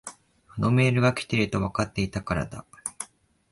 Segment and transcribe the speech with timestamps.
[0.55, 2.65] あのメールが来ているとわかっていたからだ。